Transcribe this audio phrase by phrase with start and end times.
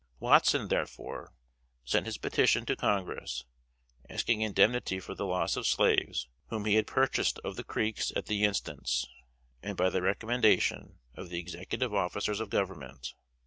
[0.19, 1.31] Watson, therefore,
[1.85, 3.45] sent his petition to Congress,
[4.09, 8.25] asking indemnity for the loss of slaves whom he had purchased of the Creeks at
[8.25, 9.05] the instance,
[9.61, 13.13] and by the recommendation, of the Executive officers of Government.